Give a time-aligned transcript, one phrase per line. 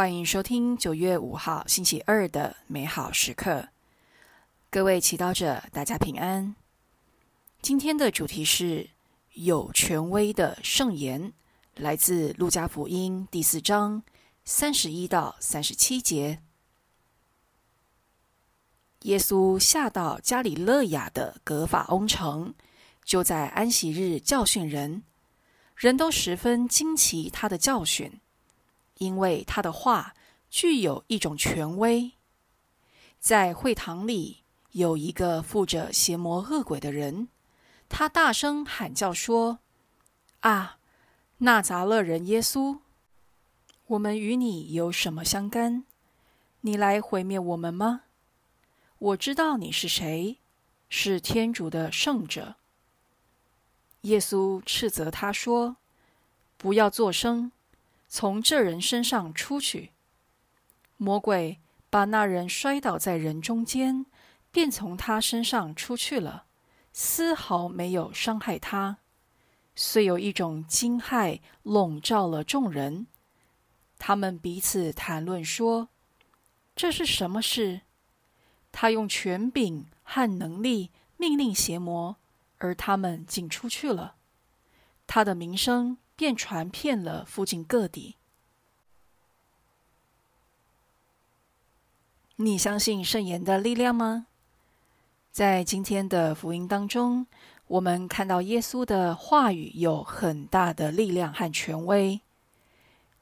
[0.00, 3.68] 欢迎收听九月五号星期二的美好时刻。
[4.70, 6.56] 各位祈祷者，大家平安。
[7.60, 8.88] 今天的主题是
[9.34, 11.34] 有权威的圣言，
[11.74, 14.02] 来自路加福音第四章
[14.46, 16.40] 三十一到三十七节。
[19.00, 22.54] 耶稣下到加里勒亚的格法翁城，
[23.04, 25.02] 就在安息日教训人，
[25.76, 28.18] 人都十分惊奇他的教训。
[29.00, 30.14] 因为他的话
[30.50, 32.12] 具有一种权威，
[33.18, 37.28] 在会堂里有一个附着邪魔恶鬼的人，
[37.88, 39.60] 他大声喊叫说
[40.40, 40.78] ：“啊，
[41.38, 42.80] 纳匝勒人耶稣，
[43.86, 45.84] 我们与你有什么相干？
[46.60, 48.02] 你来毁灭我们吗？
[48.98, 50.38] 我知道你是谁，
[50.90, 52.56] 是天主的圣者。”
[54.02, 55.78] 耶稣斥责他说
[56.58, 57.50] ：“不要作声。”
[58.12, 59.92] 从这人身上出去。
[60.96, 64.04] 魔鬼把那人摔倒在人中间，
[64.50, 66.46] 便从他身上出去了，
[66.92, 68.98] 丝毫没有伤害他。
[69.76, 73.06] 虽有一种惊骇笼罩了众人，
[73.96, 75.88] 他们彼此谈论说
[76.74, 77.82] ：“这是什么事？
[78.72, 82.16] 他用权柄和能力命令邪魔，
[82.58, 84.16] 而他们竟出去了。
[85.06, 88.16] 他的名声。”便传遍了附近各地。
[92.36, 94.26] 你相信圣言的力量吗？
[95.32, 97.26] 在今天的福音当中，
[97.68, 102.20] 我们看到耶稣的话语有很大的力量和权威。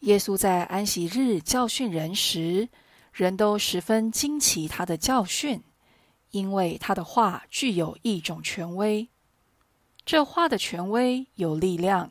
[0.00, 2.68] 耶稣在安息日教训人时，
[3.12, 5.62] 人都十分惊奇他的教训，
[6.32, 9.08] 因为他的话具有一种权威。
[10.04, 12.10] 这话的权威有力量。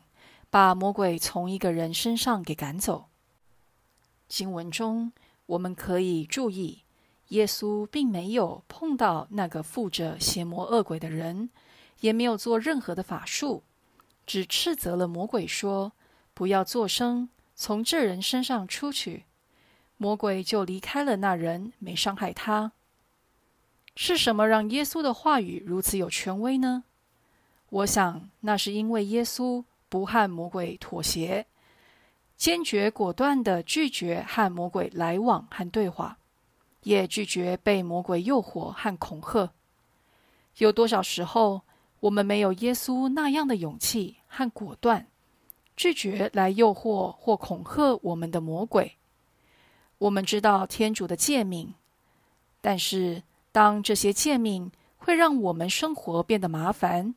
[0.50, 3.06] 把魔鬼从一个人身上给赶走。
[4.28, 5.12] 经文中，
[5.46, 6.82] 我们可以注意，
[7.28, 11.50] 耶稣并没有碰到那个附着邪魔恶鬼的人，
[12.00, 13.62] 也没有做任何的法术，
[14.26, 15.92] 只斥责了魔鬼说
[16.34, 19.26] ：“不要作声，从这人身上出去。”
[19.96, 22.72] 魔鬼就离开了那人，没伤害他。
[23.94, 26.84] 是什么让耶稣的话语如此有权威呢？
[27.68, 29.64] 我想，那是因为耶稣。
[29.90, 31.44] 不和魔鬼妥协，
[32.38, 36.16] 坚决果断地拒绝和魔鬼来往和对话，
[36.84, 39.52] 也拒绝被魔鬼诱惑和恐吓。
[40.56, 41.60] 有多少时候，
[42.00, 45.06] 我们没有耶稣那样的勇气和果断，
[45.76, 48.96] 拒绝来诱惑或恐吓我们的魔鬼？
[49.98, 51.74] 我们知道天主的诫命，
[52.60, 57.14] 但是当这些诫命会让我们生活变得麻烦，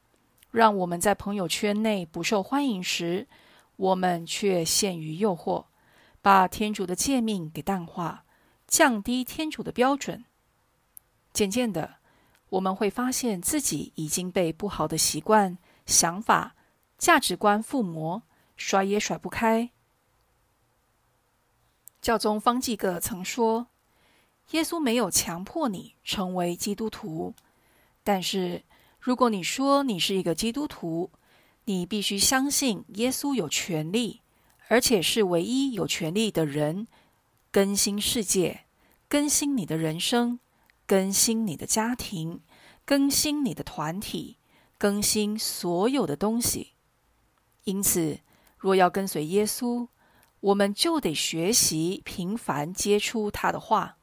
[0.53, 3.27] 让我们在朋友圈内不受欢迎时，
[3.75, 5.65] 我们却陷于诱惑，
[6.21, 8.23] 把天主的诫命给淡化，
[8.67, 10.25] 降低天主的标准。
[11.33, 11.95] 渐渐的，
[12.49, 16.55] 我们会发现自己已经被不好的习惯、想法、
[16.99, 18.21] 价值观附魔，
[18.55, 19.71] 甩也甩不开。
[21.99, 23.69] 教宗方济各曾说
[24.51, 27.33] ：“耶稣没有强迫你成为基督徒，
[28.03, 28.61] 但是。”
[29.03, 31.11] 如果你说你是一个基督徒，
[31.65, 34.21] 你必须相信耶稣有权利，
[34.69, 36.87] 而且是唯一有权利的人，
[37.51, 38.61] 更新世界，
[39.09, 40.39] 更新你的人生，
[40.87, 42.39] 更新你的家庭，
[42.85, 44.37] 更新你的团体，
[44.77, 46.69] 更新所有的东西。
[47.65, 48.19] 因此，
[48.57, 49.89] 若要跟随耶稣，
[50.39, 53.97] 我们就得学习频繁接触他的话。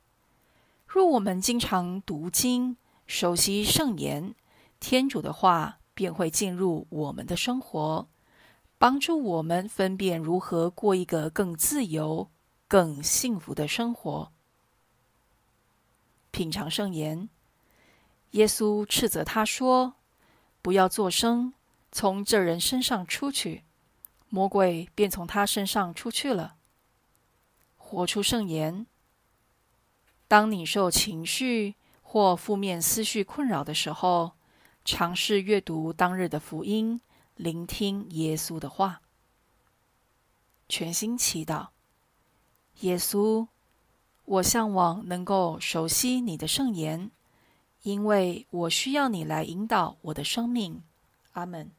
[0.86, 4.34] 若我们经常读经，熟悉圣言。
[4.80, 8.08] 天主的话便会进入我们的生活，
[8.78, 12.30] 帮助我们分辨如何过一个更自由、
[12.66, 14.32] 更幸福的生活。
[16.30, 17.28] 品尝圣言，
[18.32, 19.94] 耶稣斥责他说
[20.62, 21.52] ：“不要作声，
[21.92, 23.64] 从这人身上出去。”
[24.32, 26.54] 魔鬼便从他身上出去了。
[27.76, 28.86] 活出圣言。
[30.28, 34.32] 当你受情绪或负面思绪困扰的时候，
[34.92, 37.00] 尝试阅读当日的福音，
[37.36, 39.00] 聆听耶稣的话，
[40.68, 41.68] 全心祈祷。
[42.80, 43.46] 耶稣，
[44.24, 47.12] 我向往能够熟悉你的圣言，
[47.82, 50.82] 因为我需要你来引导我的生命。
[51.34, 51.70] 阿门。